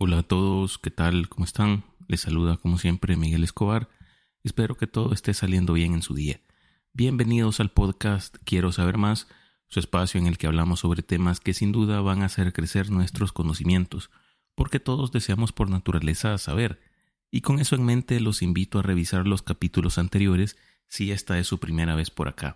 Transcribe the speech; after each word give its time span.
Hola 0.00 0.18
a 0.18 0.22
todos, 0.22 0.78
¿qué 0.78 0.92
tal? 0.92 1.28
¿Cómo 1.28 1.44
están? 1.44 1.82
Les 2.06 2.20
saluda 2.20 2.56
como 2.56 2.78
siempre 2.78 3.16
Miguel 3.16 3.42
Escobar. 3.42 3.88
Espero 4.44 4.76
que 4.76 4.86
todo 4.86 5.12
esté 5.12 5.34
saliendo 5.34 5.72
bien 5.72 5.92
en 5.92 6.02
su 6.02 6.14
día. 6.14 6.40
Bienvenidos 6.92 7.58
al 7.58 7.72
podcast 7.72 8.36
Quiero 8.44 8.70
saber 8.70 8.96
más, 8.96 9.26
su 9.66 9.80
espacio 9.80 10.20
en 10.20 10.28
el 10.28 10.38
que 10.38 10.46
hablamos 10.46 10.78
sobre 10.78 11.02
temas 11.02 11.40
que 11.40 11.52
sin 11.52 11.72
duda 11.72 12.00
van 12.00 12.22
a 12.22 12.26
hacer 12.26 12.52
crecer 12.52 12.92
nuestros 12.92 13.32
conocimientos, 13.32 14.12
porque 14.54 14.78
todos 14.78 15.10
deseamos 15.10 15.50
por 15.50 15.68
naturaleza 15.68 16.38
saber. 16.38 16.80
Y 17.32 17.40
con 17.40 17.58
eso 17.58 17.74
en 17.74 17.84
mente 17.84 18.20
los 18.20 18.40
invito 18.40 18.78
a 18.78 18.82
revisar 18.82 19.26
los 19.26 19.42
capítulos 19.42 19.98
anteriores 19.98 20.56
si 20.86 21.10
esta 21.10 21.40
es 21.40 21.48
su 21.48 21.58
primera 21.58 21.96
vez 21.96 22.12
por 22.12 22.28
acá. 22.28 22.54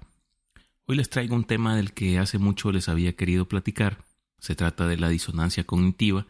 Hoy 0.86 0.94
les 0.94 1.10
traigo 1.10 1.34
un 1.34 1.42
tema 1.42 1.74
del 1.74 1.92
que 1.92 2.20
hace 2.20 2.38
mucho 2.38 2.70
les 2.70 2.88
había 2.88 3.16
querido 3.16 3.48
platicar. 3.48 4.04
Se 4.38 4.54
trata 4.54 4.86
de 4.86 4.96
la 4.96 5.08
disonancia 5.08 5.64
cognitiva, 5.64 6.28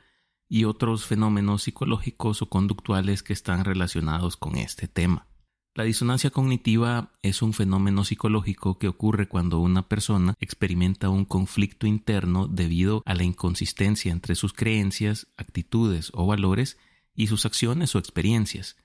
y 0.53 0.67
otros 0.67 1.07
fenómenos 1.07 1.63
psicológicos 1.63 2.43
o 2.43 2.47
conductuales 2.51 3.23
que 3.23 3.33
están 3.33 3.65
relacionados 3.65 4.37
con 4.37 4.57
este 4.57 4.87
tema. 4.87 5.27
La 5.75 5.85
disonancia 5.85 6.29
cognitiva 6.29 7.15
es 7.23 7.41
un 7.41 7.55
fenómeno 7.55 8.05
psicológico 8.05 8.79
que 8.79 8.87
ocurre 8.87 9.29
cuando 9.29 9.61
una 9.61 9.89
persona 9.89 10.35
experimenta 10.41 11.09
un 11.09 11.25
conflicto 11.25 11.87
interno 11.87 12.49
debido 12.49 13.03
a 13.07 13.15
la 13.15 13.23
inconsistencia 13.23 14.13
entre 14.13 14.35
sus 14.35 14.53
creencias, 14.53 15.27
actitudes 15.39 16.11
o 16.13 16.27
valores 16.27 16.77
y 17.15 17.29
sus 17.29 17.47
acciones 17.47 17.95
o 17.95 17.99
experiencias. 17.99 18.77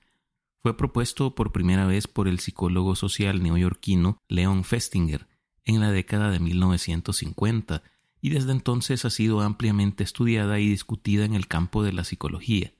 Fue 0.62 0.74
propuesto 0.74 1.34
por 1.34 1.52
primera 1.52 1.84
vez 1.84 2.08
por 2.08 2.28
el 2.28 2.38
psicólogo 2.38 2.96
social 2.96 3.42
neoyorquino 3.42 4.22
Leon 4.26 4.64
Festinger 4.64 5.28
en 5.66 5.80
la 5.80 5.92
década 5.92 6.30
de 6.30 6.40
1950 6.40 7.82
y 8.20 8.30
desde 8.30 8.52
entonces 8.52 9.04
ha 9.04 9.10
sido 9.10 9.40
ampliamente 9.40 10.04
estudiada 10.04 10.58
y 10.58 10.68
discutida 10.68 11.24
en 11.24 11.34
el 11.34 11.46
campo 11.46 11.82
de 11.82 11.92
la 11.92 12.04
psicología. 12.04 12.72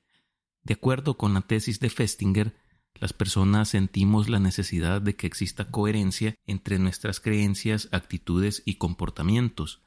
De 0.62 0.74
acuerdo 0.74 1.16
con 1.16 1.34
la 1.34 1.42
tesis 1.42 1.80
de 1.80 1.91
Festinger, 1.91 2.55
las 2.95 3.12
personas 3.12 3.69
sentimos 3.69 4.28
la 4.28 4.41
necesidad 4.41 5.00
de 5.00 5.14
que 5.14 5.27
exista 5.27 5.70
coherencia 5.70 6.34
entre 6.47 6.78
nuestras 6.78 7.20
creencias, 7.20 7.89
actitudes 7.92 8.62
y 8.64 8.75
comportamientos. 8.75 9.83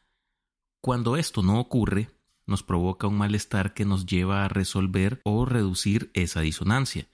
Cuando 0.80 1.18
esto 1.18 1.44
no 1.44 1.60
ocurre, 1.60 2.10
nos 2.48 2.64
provoca 2.64 3.08
un 3.08 3.18
malestar 3.18 3.74
que 3.74 3.86
nos 3.86 4.06
lleva 4.06 4.46
a 4.46 4.48
resolver 4.48 5.22
o 5.26 5.46
reducir 5.46 6.10
esa 6.14 6.42
disonancia. 6.42 7.08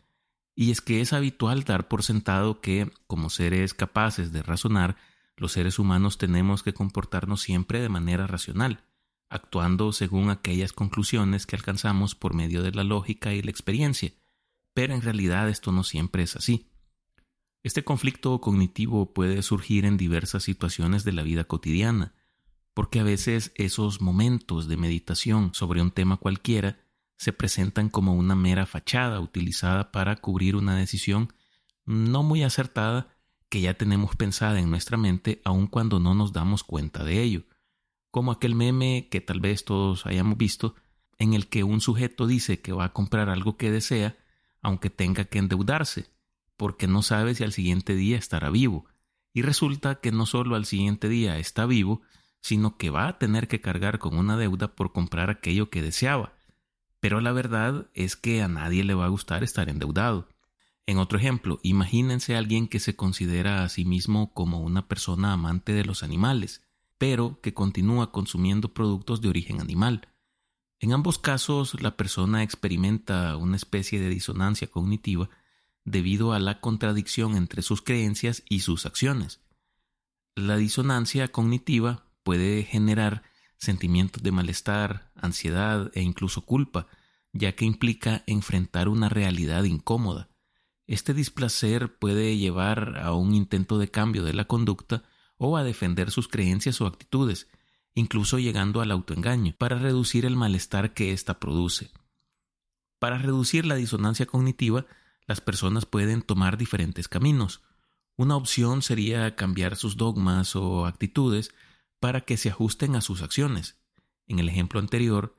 Y 0.56 0.72
es 0.72 0.82
que 0.82 1.02
es 1.02 1.14
habitual 1.14 1.64
dar 1.64 1.88
por 1.88 2.04
sentado 2.04 2.62
que, 2.62 2.92
como 3.08 3.30
seres 3.30 3.74
capaces 3.74 4.32
de 4.32 4.42
razonar, 4.44 4.98
los 5.38 5.54
seres 5.54 5.80
humanos 5.80 6.18
tenemos 6.18 6.64
que 6.64 6.74
comportarnos 6.74 7.42
siempre 7.42 7.80
de 7.80 7.90
manera 7.90 8.28
racional, 8.28 8.84
actuando 9.30 9.94
según 9.94 10.30
aquellas 10.30 10.74
conclusiones 10.74 11.46
que 11.46 11.56
alcanzamos 11.56 12.16
por 12.16 12.34
medio 12.34 12.64
de 12.64 12.72
la 12.72 12.84
lógica 12.84 13.34
y 13.34 13.42
la 13.42 13.52
experiencia, 13.52 14.12
pero 14.74 14.94
en 14.94 15.02
realidad 15.02 15.48
esto 15.48 15.72
no 15.72 15.84
siempre 15.84 16.24
es 16.24 16.36
así. 16.36 16.70
Este 17.64 17.84
conflicto 17.84 18.40
cognitivo 18.42 19.14
puede 19.14 19.42
surgir 19.44 19.86
en 19.86 19.98
diversas 19.98 20.44
situaciones 20.44 21.04
de 21.04 21.14
la 21.14 21.24
vida 21.24 21.44
cotidiana, 21.44 22.14
porque 22.74 23.00
a 23.00 23.04
veces 23.04 23.52
esos 23.56 24.02
momentos 24.02 24.68
de 24.68 24.78
meditación 24.78 25.54
sobre 25.54 25.82
un 25.82 25.92
tema 25.92 26.18
cualquiera 26.18 26.80
se 27.18 27.34
presentan 27.34 27.90
como 27.90 28.14
una 28.14 28.36
mera 28.36 28.66
fachada 28.66 29.20
utilizada 29.20 29.92
para 29.92 30.16
cubrir 30.16 30.56
una 30.56 30.76
decisión 30.76 31.34
no 31.86 32.24
muy 32.24 32.44
acertada 32.44 33.17
que 33.50 33.62
ya 33.62 33.76
tenemos 33.76 34.16
pensada 34.16 34.60
en 34.60 34.70
nuestra 34.70 34.98
mente 34.98 35.42
aun 35.46 35.68
cuando 35.68 36.00
no 36.00 36.14
nos 36.14 36.34
damos 36.34 36.64
cuenta 36.64 37.04
de 37.04 37.22
ello, 37.22 37.44
como 38.12 38.32
aquel 38.32 38.56
meme 38.56 39.08
que 39.10 39.22
tal 39.22 39.40
vez 39.40 39.64
todos 39.64 40.06
hayamos 40.06 40.38
visto, 40.38 40.76
en 41.18 41.34
el 41.34 41.48
que 41.48 41.64
un 41.64 41.82
sujeto 41.82 42.28
dice 42.28 42.62
que 42.62 42.74
va 42.74 42.86
a 42.86 42.94
comprar 42.94 43.30
algo 43.30 43.58
que 43.58 43.72
desea, 43.72 44.18
aunque 44.62 44.90
tenga 44.90 45.26
que 45.26 45.40
endeudarse, 45.40 46.10
porque 46.56 46.88
no 46.88 47.02
sabe 47.02 47.36
si 47.36 47.44
al 47.44 47.54
siguiente 47.54 47.96
día 47.96 48.18
estará 48.18 48.50
vivo, 48.50 48.86
y 49.34 49.42
resulta 49.42 49.96
que 49.96 50.12
no 50.12 50.26
solo 50.26 50.56
al 50.56 50.66
siguiente 50.66 51.10
día 51.10 51.38
está 51.38 51.66
vivo, 51.66 52.02
sino 52.42 52.78
que 52.78 52.90
va 52.90 53.08
a 53.08 53.18
tener 53.18 53.48
que 53.48 53.62
cargar 53.62 54.00
con 54.00 54.18
una 54.18 54.38
deuda 54.38 54.76
por 54.76 54.92
comprar 54.92 55.30
aquello 55.30 55.70
que 55.70 55.82
deseaba. 55.82 56.34
Pero 57.00 57.22
la 57.22 57.32
verdad 57.32 57.88
es 57.94 58.16
que 58.16 58.42
a 58.42 58.48
nadie 58.48 58.84
le 58.84 58.94
va 58.94 59.06
a 59.06 59.10
gustar 59.10 59.44
estar 59.44 59.70
endeudado. 59.70 60.28
En 60.88 61.00
otro 61.00 61.20
ejemplo, 61.20 61.60
imagínense 61.64 62.34
a 62.34 62.40
alguien 62.40 62.70
que 62.70 62.80
se 62.80 62.96
considera 62.96 63.64
a 63.64 63.70
sí 63.70 63.84
mismo 63.84 64.34
como 64.34 64.62
una 64.62 64.88
persona 64.88 65.34
amante 65.34 65.74
de 65.74 65.84
los 65.84 66.02
animales, 66.02 66.62
pero 66.98 67.42
que 67.42 67.54
continúa 67.54 68.14
consumiendo 68.14 68.74
productos 68.74 69.20
de 69.20 69.28
origen 69.28 69.60
animal. 69.60 70.08
En 70.80 70.94
ambos 70.94 71.20
casos, 71.20 71.82
la 71.82 71.98
persona 71.98 72.42
experimenta 72.42 73.36
una 73.36 73.58
especie 73.58 74.00
de 74.00 74.08
disonancia 74.08 74.68
cognitiva 74.68 75.30
debido 75.84 76.32
a 76.32 76.40
la 76.40 76.62
contradicción 76.62 77.36
entre 77.36 77.64
sus 77.64 77.82
creencias 77.82 78.44
y 78.48 78.62
sus 78.62 78.86
acciones. 78.86 79.42
La 80.36 80.56
disonancia 80.56 81.28
cognitiva 81.28 82.06
puede 82.24 82.64
generar 82.64 83.24
sentimientos 83.58 84.24
de 84.24 84.32
malestar, 84.32 85.12
ansiedad 85.16 85.92
e 85.96 86.02
incluso 86.02 86.46
culpa, 86.46 86.88
ya 87.34 87.56
que 87.56 87.66
implica 87.66 88.24
enfrentar 88.26 88.88
una 88.88 89.10
realidad 89.10 89.66
incómoda. 89.66 90.30
Este 90.88 91.14
displacer 91.14 91.98
puede 92.00 92.38
llevar 92.38 92.98
a 92.98 93.14
un 93.14 93.36
intento 93.36 93.78
de 93.78 93.92
cambio 93.92 94.24
de 94.24 94.34
la 94.34 94.46
conducta 94.46 95.04
o 95.38 95.58
a 95.58 95.64
defender 95.64 96.12
sus 96.12 96.30
creencias 96.30 96.80
o 96.80 96.88
actitudes, 96.88 97.50
incluso 97.94 98.40
llegando 98.40 98.80
al 98.80 98.92
autoengaño, 98.92 99.54
para 99.58 99.78
reducir 99.78 100.26
el 100.26 100.38
malestar 100.38 100.94
que 100.94 101.12
ésta 101.12 101.40
produce. 101.40 101.92
Para 103.00 103.18
reducir 103.18 103.66
la 103.66 103.76
disonancia 103.76 104.26
cognitiva, 104.26 104.86
las 105.28 105.42
personas 105.42 105.86
pueden 105.86 106.22
tomar 106.22 106.58
diferentes 106.58 107.10
caminos. 107.10 107.62
Una 108.16 108.38
opción 108.38 108.82
sería 108.82 109.36
cambiar 109.36 109.76
sus 109.76 109.98
dogmas 109.98 110.56
o 110.56 110.86
actitudes 110.86 111.54
para 112.00 112.22
que 112.22 112.38
se 112.38 112.50
ajusten 112.50 112.96
a 112.96 113.02
sus 113.02 113.22
acciones. 113.22 113.78
En 114.26 114.40
el 114.40 114.48
ejemplo 114.50 114.80
anterior, 114.80 115.36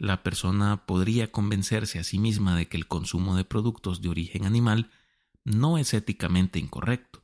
la 0.00 0.22
persona 0.22 0.86
podría 0.86 1.30
convencerse 1.30 1.98
a 1.98 2.04
sí 2.04 2.18
misma 2.18 2.56
de 2.56 2.68
que 2.68 2.78
el 2.78 2.88
consumo 2.88 3.36
de 3.36 3.44
productos 3.44 4.00
de 4.00 4.08
origen 4.08 4.46
animal 4.46 4.90
no 5.44 5.76
es 5.76 5.92
éticamente 5.92 6.58
incorrecto. 6.58 7.22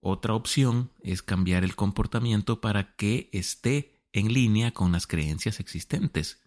Otra 0.00 0.32
opción 0.32 0.90
es 1.02 1.22
cambiar 1.22 1.64
el 1.64 1.76
comportamiento 1.76 2.62
para 2.62 2.96
que 2.96 3.28
esté 3.32 4.00
en 4.12 4.32
línea 4.32 4.72
con 4.72 4.90
las 4.90 5.06
creencias 5.06 5.60
existentes. 5.60 6.40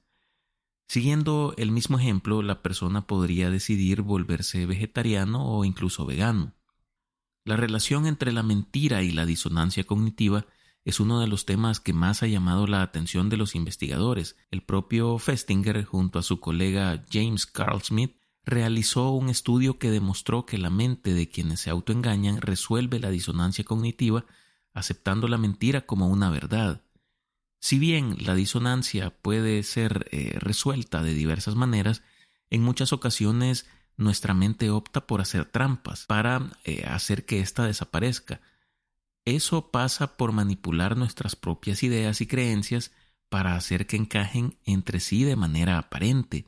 Siguiendo 0.87 1.53
el 1.57 1.71
mismo 1.71 1.99
ejemplo, 1.99 2.41
la 2.41 2.63
persona 2.63 3.05
podría 3.05 3.51
decidir 3.51 4.01
volverse 4.01 4.65
vegetariano 4.65 5.45
o 5.45 5.63
incluso 5.63 6.07
vegano. 6.07 6.55
La 7.45 7.55
relación 7.55 8.07
entre 8.07 8.31
la 8.31 8.41
mentira 8.41 9.03
y 9.03 9.11
la 9.11 9.27
disonancia 9.27 9.83
cognitiva 9.83 10.47
es 10.83 10.99
uno 10.99 11.19
de 11.19 11.27
los 11.27 11.45
temas 11.45 11.79
que 11.79 11.93
más 11.93 12.23
ha 12.23 12.27
llamado 12.27 12.67
la 12.67 12.81
atención 12.81 13.29
de 13.29 13.37
los 13.37 13.55
investigadores. 13.55 14.35
El 14.49 14.63
propio 14.63 15.17
Festinger, 15.17 15.83
junto 15.85 16.19
a 16.19 16.23
su 16.23 16.39
colega 16.39 17.05
James 17.11 17.45
Carl 17.45 17.81
Smith, 17.81 18.15
realizó 18.43 19.11
un 19.11 19.29
estudio 19.29 19.77
que 19.77 19.91
demostró 19.91 20.45
que 20.45 20.57
la 20.57 20.71
mente 20.71 21.13
de 21.13 21.29
quienes 21.29 21.59
se 21.59 21.69
autoengañan 21.69 22.41
resuelve 22.41 22.99
la 22.99 23.11
disonancia 23.11 23.63
cognitiva 23.63 24.25
aceptando 24.73 25.27
la 25.27 25.37
mentira 25.37 25.81
como 25.81 26.07
una 26.07 26.29
verdad. 26.29 26.81
Si 27.59 27.77
bien 27.77 28.17
la 28.19 28.33
disonancia 28.33 29.11
puede 29.11 29.61
ser 29.63 30.07
eh, 30.11 30.37
resuelta 30.39 31.03
de 31.03 31.13
diversas 31.13 31.55
maneras, 31.55 32.01
en 32.49 32.63
muchas 32.63 32.93
ocasiones 32.93 33.67
nuestra 33.97 34.33
mente 34.33 34.71
opta 34.71 35.05
por 35.05 35.21
hacer 35.21 35.45
trampas 35.45 36.05
para 36.05 36.49
eh, 36.63 36.85
hacer 36.87 37.25
que 37.25 37.39
ésta 37.39 37.65
desaparezca, 37.65 38.41
eso 39.25 39.71
pasa 39.71 40.17
por 40.17 40.31
manipular 40.31 40.97
nuestras 40.97 41.35
propias 41.35 41.83
ideas 41.83 42.21
y 42.21 42.27
creencias 42.27 42.91
para 43.29 43.55
hacer 43.55 43.87
que 43.87 43.97
encajen 43.97 44.57
entre 44.65 44.99
sí 44.99 45.23
de 45.23 45.35
manera 45.35 45.77
aparente, 45.77 46.45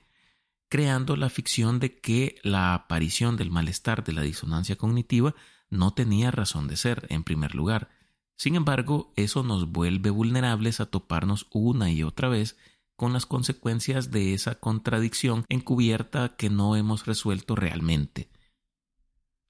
creando 0.69 1.15
la 1.15 1.29
ficción 1.29 1.79
de 1.79 1.99
que 1.99 2.35
la 2.43 2.73
aparición 2.73 3.37
del 3.37 3.51
malestar 3.51 4.03
de 4.03 4.13
la 4.13 4.21
disonancia 4.21 4.75
cognitiva 4.75 5.35
no 5.69 5.93
tenía 5.93 6.31
razón 6.31 6.67
de 6.67 6.77
ser, 6.77 7.05
en 7.09 7.23
primer 7.23 7.55
lugar. 7.55 7.89
Sin 8.35 8.55
embargo, 8.55 9.13
eso 9.15 9.43
nos 9.43 9.71
vuelve 9.71 10.09
vulnerables 10.09 10.79
a 10.79 10.87
toparnos 10.87 11.47
una 11.51 11.91
y 11.91 12.03
otra 12.03 12.27
vez 12.27 12.57
con 12.95 13.13
las 13.13 13.25
consecuencias 13.25 14.11
de 14.11 14.33
esa 14.33 14.55
contradicción 14.55 15.45
encubierta 15.49 16.35
que 16.35 16.49
no 16.49 16.75
hemos 16.75 17.05
resuelto 17.05 17.55
realmente. 17.55 18.29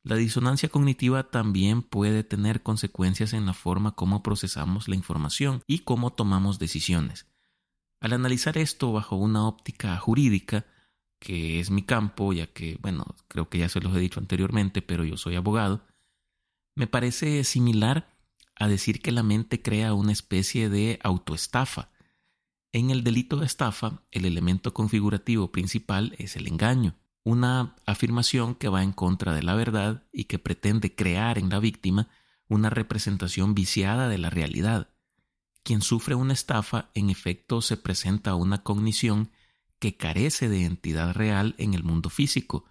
La 0.04 0.18
disonancia 0.18 0.68
cognitiva 0.68 1.32
también 1.32 1.82
puede 1.82 2.26
tener 2.26 2.62
consecuencias 2.62 3.32
en 3.32 3.46
la 3.46 3.54
forma 3.54 3.96
como 3.96 4.22
procesamos 4.22 4.90
la 4.90 4.96
información 4.96 5.64
y 5.66 5.80
cómo 5.80 6.12
tomamos 6.12 6.60
decisiones. 6.60 7.26
Al 8.02 8.12
analizar 8.12 8.58
esto 8.58 8.92
bajo 8.92 9.16
una 9.16 9.48
óptica 9.48 9.98
jurídica, 9.98 10.66
que 11.20 11.62
es 11.62 11.72
mi 11.72 11.84
campo, 11.84 12.34
ya 12.34 12.48
que, 12.48 12.78
bueno, 12.82 13.06
creo 13.30 13.48
que 13.48 13.60
ya 13.60 13.70
se 13.70 13.80
los 13.80 13.96
he 13.96 14.00
dicho 14.00 14.20
anteriormente, 14.20 14.82
pero 14.82 15.06
yo 15.06 15.16
soy 15.16 15.38
abogado, 15.38 15.86
me 16.76 16.86
parece 16.86 17.46
similar 17.46 18.14
a 18.56 18.68
decir 18.68 19.02
que 19.02 19.14
la 19.14 19.24
mente 19.24 19.62
crea 19.62 19.94
una 19.94 20.12
especie 20.12 20.68
de 20.68 21.00
autoestafa. 21.02 21.92
En 22.74 22.90
el 22.90 23.06
delito 23.06 23.38
de 23.38 23.46
estafa, 23.46 24.04
el 24.12 24.26
elemento 24.26 24.74
configurativo 24.74 25.54
principal 25.54 26.14
es 26.18 26.36
el 26.36 26.48
engaño, 26.48 26.98
una 27.24 27.75
afirmación 27.86 28.56
que 28.56 28.70
va 28.70 28.84
en 28.84 28.92
contra 28.92 29.34
de 29.34 29.44
la 29.44 29.56
verdad 29.56 30.04
y 30.12 30.25
que 30.25 30.40
pretende 30.40 30.94
crear 30.94 31.38
en 31.38 31.50
la 31.50 31.60
víctima 31.60 32.10
una 32.48 32.70
representación 32.70 33.56
viciada 33.56 34.10
de 34.10 34.18
la 34.18 34.30
realidad. 34.30 34.90
Quien 35.64 35.81
sufre 35.81 36.16
una 36.16 36.34
estafa 36.34 36.90
en 36.94 37.10
efecto 37.10 37.62
se 37.62 37.78
presenta 37.78 38.36
una 38.36 38.64
cognición 38.64 39.31
que 39.80 39.96
carece 39.96 40.50
de 40.50 40.66
entidad 40.66 41.14
real 41.14 41.56
en 41.58 41.74
el 41.74 41.84
mundo 41.84 42.10
físico 42.10 42.66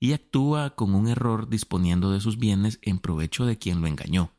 y 0.00 0.12
actúa 0.12 0.74
con 0.74 0.94
un 0.94 1.08
error 1.08 1.48
disponiendo 1.48 2.10
de 2.10 2.20
sus 2.20 2.38
bienes 2.38 2.78
en 2.82 2.98
provecho 2.98 3.44
de 3.44 3.58
quien 3.58 3.80
lo 3.82 3.86
engañó. 3.86 4.32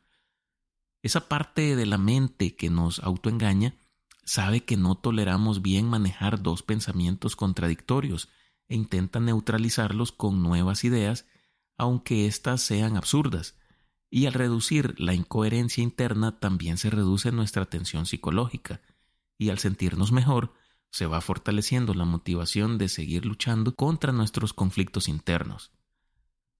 Esa 1.01 1.27
parte 1.27 1.75
de 1.75 1.85
la 1.85 1.97
mente 1.97 2.55
que 2.55 2.69
nos 2.69 2.99
autoengaña 2.99 3.75
sabe 4.25 4.61
que 4.61 4.77
no 4.77 4.95
toleramos 4.95 5.61
bien 5.61 5.87
manejar 5.87 6.41
dos 6.41 6.63
pensamientos 6.63 7.35
contradictorios 7.35 8.29
e 8.69 8.75
intenta 8.75 9.19
neutralizarlos 9.19 10.11
con 10.11 10.41
nuevas 10.41 10.83
ideas, 10.83 11.25
aunque 11.77 12.27
éstas 12.27 12.61
sean 12.61 12.95
absurdas. 12.95 13.55
Y 14.09 14.25
al 14.25 14.33
reducir 14.33 14.95
la 14.99 15.13
incoherencia 15.13 15.83
interna 15.83 16.39
también 16.39 16.77
se 16.77 16.89
reduce 16.89 17.31
nuestra 17.31 17.65
tensión 17.65 18.05
psicológica, 18.05 18.81
y 19.37 19.49
al 19.49 19.59
sentirnos 19.59 20.11
mejor, 20.11 20.53
se 20.91 21.05
va 21.05 21.21
fortaleciendo 21.21 21.93
la 21.93 22.05
motivación 22.05 22.77
de 22.77 22.89
seguir 22.89 23.25
luchando 23.25 23.75
contra 23.75 24.11
nuestros 24.11 24.53
conflictos 24.53 25.07
internos. 25.07 25.71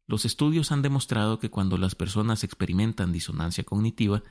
Los 0.07 0.25
estudios 0.25 0.71
han 0.71 0.81
demostrado 0.81 1.39
que 1.39 1.49
cuando 1.49 1.77
las 1.77 1.95
personas 1.95 2.43
experimentan 2.43 3.11
disonancia 3.11 3.63
cognitiva, 3.63 4.23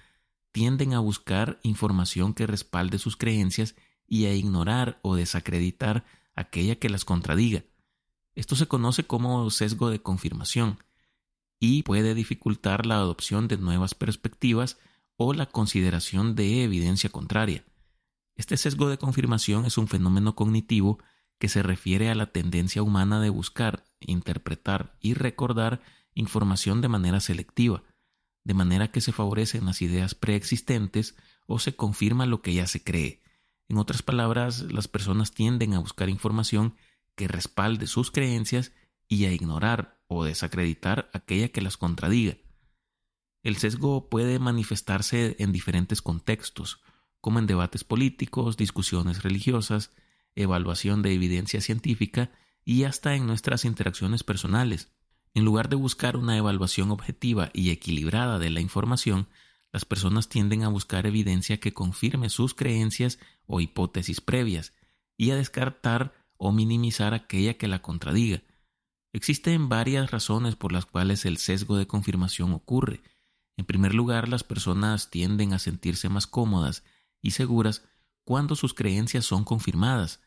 tienden 0.52 0.94
a 0.94 0.98
buscar 1.00 1.60
información 1.62 2.34
que 2.34 2.46
respalde 2.46 2.98
sus 2.98 3.16
creencias 3.16 3.76
y 4.06 4.26
a 4.26 4.34
ignorar 4.34 4.98
o 5.02 5.14
desacreditar 5.14 6.04
aquella 6.34 6.76
que 6.76 6.88
las 6.88 7.04
contradiga. 7.04 7.64
Esto 8.38 8.54
se 8.54 8.68
conoce 8.68 9.02
como 9.02 9.50
sesgo 9.50 9.90
de 9.90 10.00
confirmación 10.00 10.78
y 11.58 11.82
puede 11.82 12.14
dificultar 12.14 12.86
la 12.86 12.94
adopción 12.94 13.48
de 13.48 13.56
nuevas 13.56 13.96
perspectivas 13.96 14.78
o 15.16 15.32
la 15.32 15.46
consideración 15.46 16.36
de 16.36 16.62
evidencia 16.62 17.10
contraria. 17.10 17.64
Este 18.36 18.56
sesgo 18.56 18.88
de 18.88 18.96
confirmación 18.96 19.64
es 19.64 19.76
un 19.76 19.88
fenómeno 19.88 20.36
cognitivo 20.36 21.00
que 21.40 21.48
se 21.48 21.64
refiere 21.64 22.10
a 22.10 22.14
la 22.14 22.26
tendencia 22.26 22.80
humana 22.80 23.20
de 23.20 23.30
buscar, 23.30 23.82
interpretar 23.98 24.96
y 25.00 25.14
recordar 25.14 25.80
información 26.14 26.80
de 26.80 26.86
manera 26.86 27.18
selectiva, 27.18 27.82
de 28.44 28.54
manera 28.54 28.92
que 28.92 29.00
se 29.00 29.10
favorecen 29.10 29.66
las 29.66 29.82
ideas 29.82 30.14
preexistentes 30.14 31.16
o 31.48 31.58
se 31.58 31.74
confirma 31.74 32.24
lo 32.24 32.40
que 32.40 32.54
ya 32.54 32.68
se 32.68 32.84
cree. 32.84 33.20
En 33.68 33.78
otras 33.78 34.02
palabras, 34.02 34.60
las 34.70 34.86
personas 34.86 35.32
tienden 35.32 35.74
a 35.74 35.80
buscar 35.80 36.08
información 36.08 36.76
que 37.18 37.26
respalde 37.26 37.88
sus 37.88 38.12
creencias 38.12 38.72
y 39.08 39.24
a 39.24 39.32
ignorar 39.32 40.00
o 40.06 40.24
desacreditar 40.24 41.10
aquella 41.12 41.48
que 41.48 41.60
las 41.60 41.76
contradiga. 41.76 42.36
El 43.42 43.56
sesgo 43.56 44.08
puede 44.08 44.38
manifestarse 44.38 45.34
en 45.40 45.50
diferentes 45.50 46.00
contextos, 46.00 46.80
como 47.20 47.40
en 47.40 47.48
debates 47.48 47.82
políticos, 47.82 48.56
discusiones 48.56 49.24
religiosas, 49.24 49.90
evaluación 50.36 51.02
de 51.02 51.12
evidencia 51.12 51.60
científica 51.60 52.30
y 52.64 52.84
hasta 52.84 53.16
en 53.16 53.26
nuestras 53.26 53.64
interacciones 53.64 54.22
personales. 54.22 54.92
En 55.34 55.44
lugar 55.44 55.68
de 55.68 55.76
buscar 55.76 56.16
una 56.16 56.36
evaluación 56.36 56.92
objetiva 56.92 57.50
y 57.52 57.70
equilibrada 57.70 58.38
de 58.38 58.50
la 58.50 58.60
información, 58.60 59.28
las 59.72 59.84
personas 59.84 60.28
tienden 60.28 60.62
a 60.62 60.68
buscar 60.68 61.04
evidencia 61.04 61.58
que 61.58 61.74
confirme 61.74 62.30
sus 62.30 62.54
creencias 62.54 63.18
o 63.46 63.60
hipótesis 63.60 64.20
previas 64.20 64.72
y 65.16 65.32
a 65.32 65.36
descartar 65.36 66.17
o 66.38 66.52
minimizar 66.52 67.12
aquella 67.12 67.54
que 67.54 67.68
la 67.68 67.82
contradiga. 67.82 68.42
Existen 69.12 69.68
varias 69.68 70.10
razones 70.10 70.56
por 70.56 70.72
las 70.72 70.86
cuales 70.86 71.26
el 71.26 71.36
sesgo 71.36 71.76
de 71.76 71.86
confirmación 71.86 72.52
ocurre. 72.52 73.02
En 73.56 73.66
primer 73.66 73.92
lugar, 73.92 74.28
las 74.28 74.44
personas 74.44 75.10
tienden 75.10 75.52
a 75.52 75.58
sentirse 75.58 76.08
más 76.08 76.26
cómodas 76.26 76.84
y 77.20 77.32
seguras 77.32 77.82
cuando 78.24 78.54
sus 78.54 78.74
creencias 78.74 79.24
son 79.24 79.44
confirmadas, 79.44 80.20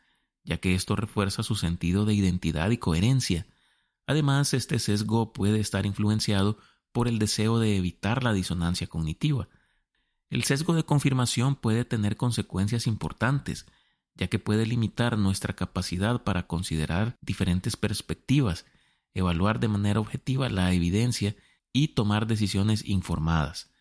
ya 0.44 0.58
que 0.58 0.76
esto 0.76 0.96
refuerza 0.96 1.44
su 1.44 1.56
sentido 1.56 2.06
de 2.06 2.14
identidad 2.14 2.70
y 2.72 2.78
coherencia. 2.78 3.48
Además, 4.08 4.54
este 4.54 4.80
sesgo 4.80 5.34
puede 5.34 5.60
estar 5.60 5.86
influenciado 5.86 6.58
por 6.92 7.08
el 7.08 7.20
deseo 7.20 7.60
de 7.60 7.78
evitar 7.78 8.24
la 8.24 8.34
disonancia 8.34 8.88
cognitiva. 8.88 9.48
El 10.30 10.44
sesgo 10.44 10.74
de 10.74 10.84
confirmación 10.84 11.56
puede 11.56 11.86
tener 11.86 12.18
consecuencias 12.18 12.88
importantes, 12.88 13.66
ya 14.16 14.28
que 14.28 14.40
puede 14.40 14.66
limitar 14.66 15.18
nuestra 15.18 15.56
capacidad 15.56 16.24
para 16.24 16.48
considerar 16.48 17.18
diferentes 17.22 17.78
perspectivas, 17.78 18.66
evaluar 19.14 19.60
de 19.60 19.68
manera 19.68 20.00
objetiva 20.00 20.50
la 20.50 20.74
evidencia 20.74 21.36
y 21.74 21.90
tomar 21.90 22.28
decisiones 22.28 22.88
informadas. 22.88 23.72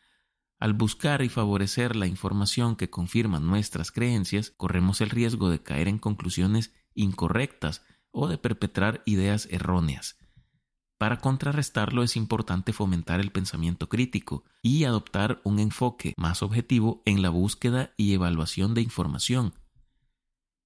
Al 0.58 0.74
buscar 0.74 1.22
y 1.22 1.28
favorecer 1.28 1.96
la 1.96 2.06
información 2.06 2.76
que 2.76 2.90
confirma 2.90 3.40
nuestras 3.40 3.90
creencias, 3.90 4.50
corremos 4.50 5.00
el 5.00 5.10
riesgo 5.10 5.48
de 5.48 5.62
caer 5.62 5.88
en 5.88 5.98
conclusiones 5.98 6.74
incorrectas 6.94 7.82
o 8.10 8.28
de 8.28 8.38
perpetrar 8.38 9.02
ideas 9.06 9.48
erróneas. 9.50 10.16
Para 10.98 11.16
contrarrestarlo 11.16 12.02
es 12.02 12.14
importante 12.14 12.74
fomentar 12.74 13.20
el 13.20 13.32
pensamiento 13.32 13.88
crítico 13.88 14.44
y 14.60 14.84
adoptar 14.84 15.40
un 15.44 15.58
enfoque 15.58 16.12
más 16.18 16.42
objetivo 16.42 17.00
en 17.06 17.22
la 17.22 17.30
búsqueda 17.30 17.94
y 17.96 18.12
evaluación 18.12 18.74
de 18.74 18.82
información. 18.82 19.54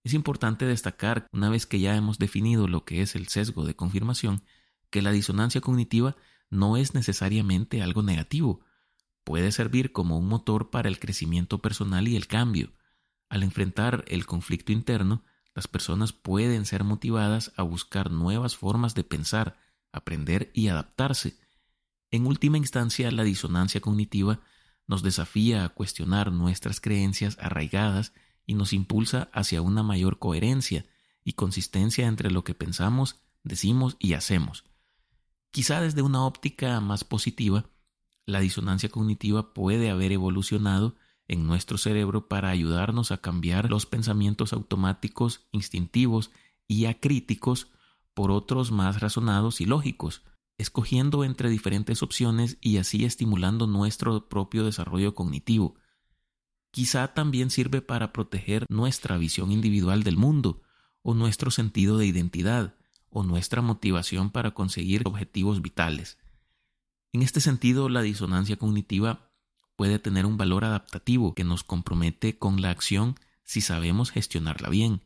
Es 0.04 0.12
importante 0.12 0.66
destacar, 0.66 1.26
una 1.32 1.48
vez 1.48 1.66
que 1.66 1.80
ya 1.80 1.96
hemos 1.96 2.18
definido 2.18 2.68
lo 2.68 2.84
que 2.84 3.00
es 3.00 3.16
el 3.16 3.28
sesgo 3.28 3.64
de 3.64 3.74
confirmación, 3.74 4.42
que 4.90 5.00
la 5.00 5.10
disonancia 5.10 5.62
cognitiva 5.62 6.14
no 6.50 6.76
es 6.76 6.92
necesariamente 6.92 7.82
algo 7.82 8.02
negativo, 8.02 8.60
puede 9.24 9.50
servir 9.50 9.92
como 9.92 10.18
un 10.18 10.28
motor 10.28 10.68
para 10.68 10.90
el 10.90 11.00
crecimiento 11.00 11.62
personal 11.62 12.06
y 12.06 12.16
el 12.16 12.26
cambio. 12.26 12.72
Al 13.30 13.42
enfrentar 13.42 14.04
el 14.06 14.26
conflicto 14.26 14.72
interno, 14.72 15.24
las 15.54 15.68
personas 15.68 16.12
pueden 16.12 16.66
ser 16.66 16.84
motivadas 16.84 17.52
a 17.56 17.62
buscar 17.62 18.10
nuevas 18.10 18.56
formas 18.56 18.94
de 18.94 19.04
pensar, 19.04 19.56
aprender 19.90 20.50
y 20.52 20.68
adaptarse. 20.68 21.38
En 22.10 22.26
última 22.26 22.58
instancia, 22.58 23.10
la 23.10 23.24
disonancia 23.24 23.80
cognitiva 23.80 24.40
nos 24.86 25.02
desafía 25.02 25.64
a 25.64 25.70
cuestionar 25.70 26.30
nuestras 26.30 26.80
creencias 26.80 27.38
arraigadas 27.40 28.12
y 28.46 28.54
nos 28.54 28.72
impulsa 28.72 29.30
hacia 29.32 29.62
una 29.62 29.82
mayor 29.82 30.18
coherencia 30.18 30.84
y 31.24 31.32
consistencia 31.32 32.06
entre 32.06 32.30
lo 32.30 32.44
que 32.44 32.54
pensamos, 32.54 33.20
decimos 33.42 33.96
y 33.98 34.12
hacemos. 34.12 34.64
Quizá 35.50 35.80
desde 35.80 36.02
una 36.02 36.24
óptica 36.26 36.80
más 36.80 37.04
positiva, 37.04 37.66
la 38.26 38.40
disonancia 38.40 38.88
cognitiva 38.88 39.54
puede 39.54 39.90
haber 39.90 40.12
evolucionado 40.12 40.96
en 41.28 41.46
nuestro 41.46 41.78
cerebro 41.78 42.28
para 42.28 42.50
ayudarnos 42.50 43.10
a 43.10 43.18
cambiar 43.18 43.70
los 43.70 43.86
pensamientos 43.86 44.52
automáticos, 44.52 45.46
instintivos 45.52 46.30
y 46.66 46.86
acríticos 46.86 47.68
por 48.14 48.30
otros 48.30 48.72
más 48.72 49.00
razonados 49.00 49.60
y 49.60 49.66
lógicos, 49.66 50.22
escogiendo 50.58 51.24
entre 51.24 51.50
diferentes 51.50 52.02
opciones 52.02 52.58
y 52.60 52.76
así 52.78 53.04
estimulando 53.04 53.66
nuestro 53.66 54.28
propio 54.28 54.64
desarrollo 54.64 55.14
cognitivo. 55.14 55.74
Quizá 56.74 57.14
también 57.14 57.50
sirve 57.50 57.82
para 57.82 58.12
proteger 58.12 58.66
nuestra 58.68 59.16
visión 59.16 59.52
individual 59.52 60.02
del 60.02 60.16
mundo, 60.16 60.62
o 61.02 61.14
nuestro 61.14 61.52
sentido 61.52 61.98
de 61.98 62.06
identidad, 62.06 62.74
o 63.10 63.22
nuestra 63.22 63.62
motivación 63.62 64.30
para 64.30 64.50
conseguir 64.50 65.02
objetivos 65.04 65.62
vitales. 65.62 66.18
En 67.12 67.22
este 67.22 67.40
sentido, 67.40 67.88
la 67.88 68.02
disonancia 68.02 68.56
cognitiva 68.56 69.30
puede 69.76 70.00
tener 70.00 70.26
un 70.26 70.36
valor 70.36 70.64
adaptativo 70.64 71.34
que 71.34 71.44
nos 71.44 71.62
compromete 71.62 72.38
con 72.38 72.60
la 72.60 72.70
acción 72.70 73.14
si 73.44 73.60
sabemos 73.60 74.10
gestionarla 74.10 74.68
bien 74.68 75.02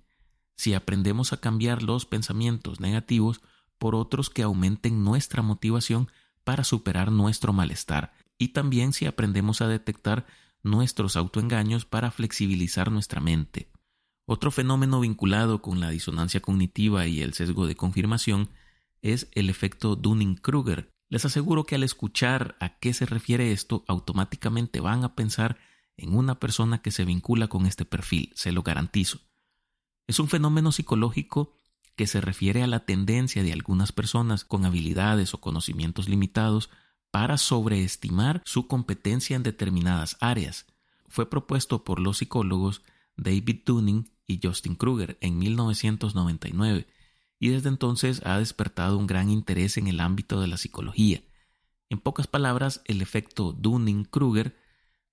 si 0.59 0.75
aprendemos 0.75 1.33
a 1.33 1.37
cambiar 1.37 1.85
los 1.85 2.05
pensamientos 2.05 2.81
negativos 2.81 3.41
por 3.79 3.95
otros 3.95 4.29
que 4.29 4.43
aumenten 4.43 5.05
nuestra 5.05 5.41
motivación 5.41 6.11
para 6.43 6.65
superar 6.65 7.13
nuestro 7.13 7.53
malestar 7.53 8.13
y 8.39 8.49
también 8.49 8.93
si 8.93 9.07
aprendemos 9.07 9.63
a 9.63 9.69
detectar 9.69 10.27
nuestros 10.63 11.17
autoengaños 11.17 11.85
para 11.85 12.11
flexibilizar 12.11 12.91
nuestra 12.91 13.21
mente. 13.21 13.71
Otro 14.27 14.51
fenómeno 14.51 15.01
vinculado 15.01 15.63
con 15.63 15.81
la 15.81 15.91
disonancia 15.91 16.41
cognitiva 16.41 17.07
y 17.07 17.23
el 17.23 17.35
sesgo 17.35 17.67
de 17.67 17.77
confirmación 17.77 18.51
es 19.01 19.29
el 19.33 19.49
efecto 19.49 19.97
Dunning-Kruger. 19.97 20.91
Les 21.09 21.25
aseguro 21.25 21.65
que 21.65 21.77
al 21.77 21.83
escuchar 21.83 22.57
a 22.61 22.79
qué 22.79 22.93
se 22.93 23.07
refiere 23.07 23.53
esto, 23.53 23.85
automáticamente 23.89 24.81
van 24.81 25.05
a 25.05 25.15
pensar 25.15 25.59
en 25.97 26.15
una 26.15 26.39
persona 26.39 26.83
que 26.83 26.91
se 26.91 27.05
vincula 27.05 27.49
con 27.49 27.67
este 27.67 27.85
perfil, 27.85 28.33
se 28.35 28.53
lo 28.53 28.63
garantizo. 28.63 29.21
Es 30.07 30.19
un 30.21 30.29
fenómeno 30.29 30.73
psicológico 30.73 31.55
que 31.97 32.07
se 32.07 32.21
refiere 32.21 32.63
a 32.63 32.67
la 32.67 32.85
tendencia 32.85 33.43
de 33.43 33.53
algunas 33.53 33.93
personas 33.93 34.45
con 34.45 34.65
habilidades 34.65 35.35
o 35.35 35.41
conocimientos 35.41 36.09
limitados 36.09 36.71
para 37.11 37.39
sobreestimar 37.39 38.43
su 38.45 38.67
competencia 38.67 39.37
en 39.37 39.43
determinadas 39.43 40.17
áreas. 40.21 40.67
Fue 41.09 41.29
propuesto 41.29 41.85
por 41.85 42.01
los 42.01 42.19
psicólogos 42.19 42.83
David 43.17 43.61
Dunning 43.65 44.11
y 44.27 44.41
Justin 44.43 44.75
Kruger 44.75 45.19
en 45.21 45.39
1999 45.39 46.87
y 47.41 47.49
desde 47.49 47.69
entonces 47.69 48.21
ha 48.25 48.39
despertado 48.39 48.99
un 48.99 49.07
gran 49.07 49.31
interés 49.31 49.77
en 49.77 49.87
el 49.87 50.01
ámbito 50.01 50.41
de 50.41 50.49
la 50.49 50.57
psicología. 50.57 51.23
En 51.89 51.99
pocas 51.99 52.27
palabras, 52.27 52.83
el 52.85 53.01
efecto 53.01 53.53
Dunning-Kruger 53.53 54.57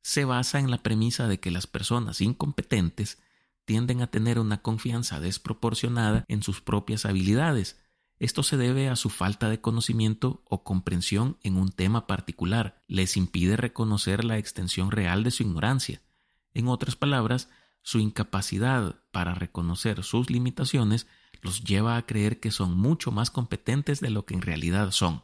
se 0.02 0.26
basa 0.26 0.60
en 0.60 0.70
la 0.70 0.84
premisa 0.84 1.28
de 1.28 1.40
que 1.40 1.52
las 1.52 1.68
personas 1.68 2.22
incompetentes 2.22 3.20
tienden 3.64 4.02
a 4.02 4.08
tener 4.08 4.40
una 4.40 4.62
confianza 4.62 5.20
desproporcionada 5.20 6.26
en 6.28 6.44
sus 6.44 6.62
propias 6.62 7.06
habilidades. 7.06 7.80
Esto 8.18 8.44
se 8.44 8.56
debe 8.56 8.90
a 8.90 8.96
su 8.96 9.10
falta 9.10 9.50
de 9.50 9.60
conocimiento 9.60 10.44
o 10.46 10.64
comprensión 10.64 11.38
en 11.44 11.58
un 11.58 11.70
tema 11.70 12.08
particular, 12.08 12.82
les 12.88 13.18
impide 13.18 13.58
reconocer 13.58 14.24
la 14.24 14.38
extensión 14.38 14.92
real 14.92 15.24
de 15.24 15.32
su 15.32 15.44
ignorancia. 15.44 16.02
En 16.54 16.68
otras 16.70 16.96
palabras, 16.96 17.50
su 17.82 18.00
incapacidad 18.00 19.02
para 19.12 19.36
reconocer 19.36 20.04
sus 20.04 20.30
limitaciones 20.30 21.08
los 21.42 21.64
lleva 21.64 21.98
a 21.98 22.06
creer 22.06 22.40
que 22.40 22.52
son 22.52 22.78
mucho 22.78 23.12
más 23.12 23.30
competentes 23.30 24.00
de 24.00 24.10
lo 24.10 24.26
que 24.26 24.34
en 24.34 24.42
realidad 24.42 24.92
son. 24.92 25.22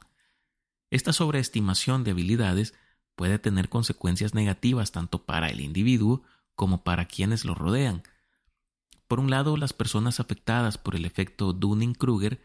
Esta 0.90 1.14
sobreestimación 1.14 2.04
de 2.04 2.12
habilidades 2.12 2.74
puede 3.16 3.40
tener 3.40 3.70
consecuencias 3.70 4.34
negativas 4.34 4.92
tanto 4.92 5.26
para 5.26 5.50
el 5.50 5.62
individuo 5.62 6.24
como 6.56 6.84
para 6.84 7.06
quienes 7.06 7.46
lo 7.46 7.56
rodean. 7.56 8.04
Por 9.08 9.20
un 9.20 9.30
lado, 9.30 9.58
las 9.58 9.74
personas 9.74 10.20
afectadas 10.20 10.78
por 10.78 10.96
el 10.96 11.06
efecto 11.06 11.54
Dunning-Kruger 11.54 12.42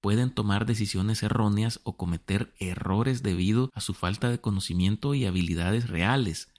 pueden 0.00 0.30
tomar 0.30 0.66
decisiones 0.66 1.22
erróneas 1.22 1.80
o 1.84 1.96
cometer 1.96 2.54
errores 2.58 3.22
debido 3.22 3.70
a 3.74 3.80
su 3.80 3.94
falta 3.94 4.30
de 4.30 4.40
conocimiento 4.40 5.14
y 5.14 5.26
habilidades 5.26 5.88
reales. 5.88 6.52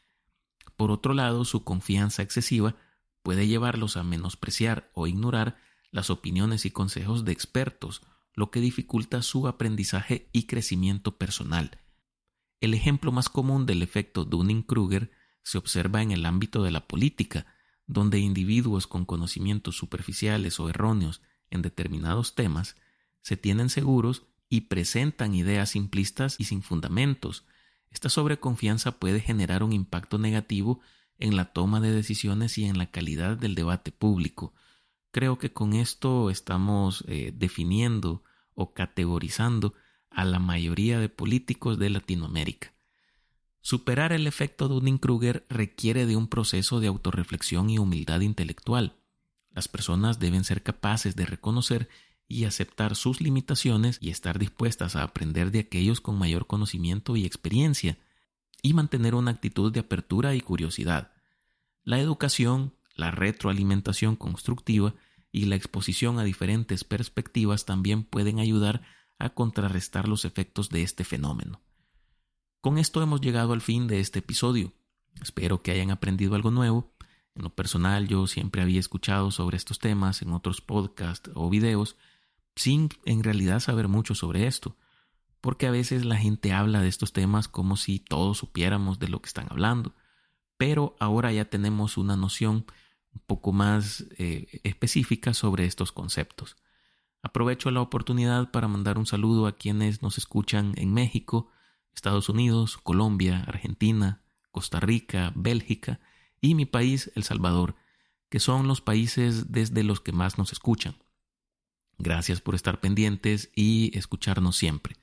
Por 0.76 0.92
otro 0.92 1.14
lado, 1.14 1.46
su 1.46 1.64
confianza 1.64 2.22
excesiva 2.22 2.76
puede 3.24 3.48
llevarlos 3.48 3.98
a 3.98 4.04
menospreciar 4.04 4.90
o 4.94 5.08
ignorar 5.08 5.58
las 5.92 6.10
opiniones 6.10 6.66
y 6.66 6.72
consejos 6.72 7.26
de 7.26 7.32
expertos 7.32 8.02
lo 8.34 8.50
que 8.50 8.62
dificulta 8.62 9.22
su 9.22 9.48
aprendizaje 9.48 10.30
y 10.32 10.44
crecimiento 10.44 11.18
personal. 11.18 11.80
El 12.62 12.74
ejemplo 12.74 13.12
más 13.12 13.28
común 13.28 13.66
del 13.66 13.82
efecto 13.82 14.24
Dunning-Kruger 14.24 15.12
se 15.44 15.58
observa 15.58 16.02
en 16.02 16.12
el 16.12 16.26
ámbito 16.26 16.64
de 16.64 16.72
la 16.72 16.88
política, 16.88 17.46
donde 17.88 18.20
individuos 18.20 18.88
con 18.88 19.06
conocimientos 19.06 19.76
superficiales 19.76 20.60
o 20.60 20.70
erróneos 20.70 21.22
en 21.50 21.62
determinados 21.62 22.36
temas 22.36 22.78
se 23.22 23.38
tienen 23.38 23.70
seguros 23.70 24.24
y 24.50 24.62
presentan 24.62 25.34
ideas 25.34 25.70
simplistas 25.70 26.36
y 26.38 26.46
sin 26.46 26.62
fundamentos. 26.62 27.46
Esta 27.90 28.10
sobreconfianza 28.10 29.00
puede 29.00 29.20
generar 29.20 29.64
un 29.64 29.74
impacto 29.74 30.18
negativo 30.18 30.80
en 31.18 31.36
la 31.36 31.54
toma 31.54 31.80
de 31.82 31.92
decisiones 31.92 32.58
y 32.58 32.66
en 32.66 32.78
la 32.78 32.90
calidad 32.92 33.38
del 33.38 33.56
debate 33.56 33.92
público, 33.92 34.54
Creo 35.12 35.38
que 35.38 35.52
con 35.52 35.74
esto 35.74 36.30
estamos 36.30 37.04
eh, 37.08 37.34
definiendo 37.36 38.24
o 38.54 38.74
categorizando 38.74 39.74
a 40.10 40.24
la 40.24 40.40
mayoría 40.40 41.00
de 41.00 41.10
políticos 41.10 41.78
de 41.78 41.90
Latinoamérica. 41.90 42.74
Superar 43.60 44.14
el 44.14 44.26
efecto 44.26 44.68
Dunning-Kruger 44.70 45.46
requiere 45.50 46.06
de 46.06 46.16
un 46.16 46.28
proceso 46.28 46.80
de 46.80 46.88
autorreflexión 46.88 47.70
y 47.70 47.78
humildad 47.78 48.22
intelectual. 48.22 48.96
Las 49.52 49.68
personas 49.68 50.20
deben 50.20 50.46
ser 50.46 50.64
capaces 50.64 51.16
de 51.16 51.26
reconocer 51.26 51.90
y 52.32 52.46
aceptar 52.46 52.96
sus 52.96 53.22
limitaciones 53.22 53.98
y 54.02 54.10
estar 54.10 54.40
dispuestas 54.40 54.96
a 54.96 55.04
aprender 55.04 55.52
de 55.52 55.60
aquellos 55.60 56.02
con 56.02 56.18
mayor 56.18 56.48
conocimiento 56.48 57.16
y 57.16 57.26
experiencia, 57.26 57.98
y 58.62 58.74
mantener 58.74 59.16
una 59.16 59.32
actitud 59.32 59.72
de 59.72 59.80
apertura 59.80 60.36
y 60.36 60.42
curiosidad. 60.42 61.12
La 61.84 62.00
educación, 62.00 62.76
la 62.96 63.12
retroalimentación 63.12 64.16
constructiva 64.16 64.94
y 65.32 65.46
la 65.46 65.56
exposición 65.56 66.20
a 66.20 66.24
diferentes 66.24 66.84
perspectivas 66.84 67.66
también 67.66 68.04
pueden 68.04 68.40
ayudar 68.40 68.82
a 69.18 69.30
contrarrestar 69.30 70.08
los 70.08 70.26
efectos 70.26 70.70
de 70.70 70.84
este 70.84 71.04
fenómeno. 71.04 71.62
Con 72.60 72.78
esto 72.78 73.02
hemos 73.02 73.22
llegado 73.22 73.54
al 73.54 73.62
fin 73.62 73.88
de 73.88 74.00
este 74.00 74.20
episodio. 74.20 74.74
Espero 75.22 75.62
que 75.62 75.72
hayan 75.72 75.90
aprendido 75.90 76.36
algo 76.36 76.52
nuevo. 76.52 76.94
En 77.34 77.44
lo 77.44 77.50
personal 77.50 78.08
yo 78.08 78.28
siempre 78.28 78.62
había 78.62 78.80
escuchado 78.80 79.32
sobre 79.32 79.58
estos 79.58 79.80
temas 79.80 80.22
en 80.22 80.32
otros 80.32 80.62
podcasts 80.62 81.32
o 81.34 81.50
videos 81.50 81.98
sin 82.56 82.90
en 83.06 83.24
realidad 83.24 83.60
saber 83.60 83.88
mucho 83.88 84.16
sobre 84.16 84.48
esto, 84.48 84.78
porque 85.42 85.68
a 85.68 85.72
veces 85.72 86.06
la 86.06 86.18
gente 86.18 86.54
habla 86.54 86.82
de 86.82 86.88
estos 86.88 87.14
temas 87.14 87.48
como 87.48 87.78
si 87.78 88.00
todos 88.00 88.38
supiéramos 88.38 89.00
de 89.00 89.10
lo 89.10 89.22
que 89.22 89.28
están 89.28 89.48
hablando, 89.50 89.96
pero 90.58 90.96
ahora 91.00 91.32
ya 91.32 91.46
tenemos 91.46 91.98
una 91.98 92.16
noción 92.16 92.66
un 93.14 93.22
poco 93.26 93.52
más 93.52 94.06
eh, 94.18 94.62
específica 94.64 95.34
sobre 95.34 95.66
estos 95.66 95.92
conceptos. 95.92 96.58
Aprovecho 97.24 97.72
la 97.72 97.82
oportunidad 97.82 98.52
para 98.52 98.68
mandar 98.68 98.98
un 98.98 99.06
saludo 99.06 99.48
a 99.48 99.58
quienes 99.58 100.02
nos 100.02 100.18
escuchan 100.18 100.74
en 100.78 100.94
México, 100.94 101.50
Estados 101.94 102.30
Unidos, 102.30 102.78
Colombia, 102.78 103.44
Argentina, 103.48 104.22
Costa 104.52 104.80
Rica, 104.80 105.32
Bélgica 105.36 106.00
y 106.40 106.56
mi 106.56 106.66
país, 106.66 107.12
El 107.16 107.24
Salvador, 107.24 107.76
que 108.30 108.40
son 108.40 108.68
los 108.68 108.82
países 108.82 109.52
desde 109.52 109.84
los 109.84 110.00
que 110.00 110.12
más 110.12 110.38
nos 110.38 110.52
escuchan. 110.52 110.96
Gracias 112.02 112.42
por 112.42 112.56
estar 112.56 112.80
pendientes 112.80 113.52
y 113.56 113.98
escucharnos 113.98 114.58
siempre. 114.58 114.96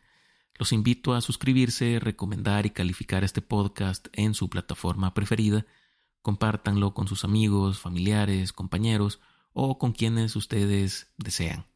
Los 0.58 0.72
invito 0.72 1.14
a 1.14 1.20
suscribirse, 1.20 2.00
recomendar 2.00 2.66
y 2.66 2.70
calificar 2.70 3.24
este 3.24 3.42
podcast 3.42 4.08
en 4.12 4.34
su 4.34 4.48
plataforma 4.50 5.14
preferida 5.14 5.64
compártanlo 6.22 6.92
con 6.92 7.08
sus 7.08 7.24
amigos, 7.24 7.78
familiares, 7.78 8.52
compañeros 8.52 9.20
o 9.54 9.78
con 9.78 9.92
quienes 9.92 10.36
ustedes 10.36 11.10
desean. 11.16 11.66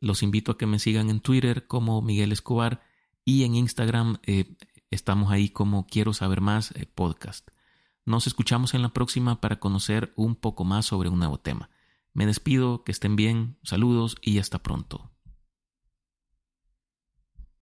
Los 0.00 0.22
invito 0.22 0.52
a 0.52 0.58
que 0.58 0.66
me 0.66 0.78
sigan 0.78 1.08
en 1.10 1.20
Twitter 1.20 1.66
como 1.66 2.02
Miguel 2.02 2.32
Escobar 2.32 2.82
y 3.24 3.44
en 3.44 3.54
Instagram 3.54 4.18
eh, 4.24 4.56
estamos 4.90 5.30
ahí 5.30 5.48
como 5.48 5.86
Quiero 5.86 6.12
saber 6.12 6.40
más 6.40 6.72
eh, 6.72 6.86
podcast. 6.86 7.48
Nos 8.04 8.26
escuchamos 8.26 8.74
en 8.74 8.82
la 8.82 8.90
próxima 8.90 9.40
para 9.40 9.60
conocer 9.60 10.12
un 10.16 10.36
poco 10.36 10.64
más 10.64 10.86
sobre 10.86 11.08
un 11.08 11.18
nuevo 11.18 11.38
tema. 11.38 11.70
Me 12.12 12.26
despido, 12.26 12.84
que 12.84 12.92
estén 12.92 13.16
bien, 13.16 13.58
saludos 13.62 14.16
y 14.20 14.38
hasta 14.38 14.62
pronto. 14.62 15.10